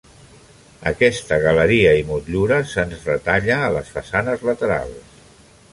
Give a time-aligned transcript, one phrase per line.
[0.91, 5.21] Aquesta galeria i motllura se'ns retalla a les façanes laterals.